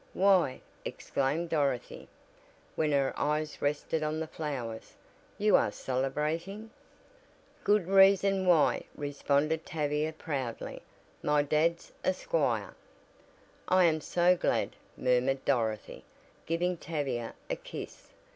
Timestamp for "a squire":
12.03-12.73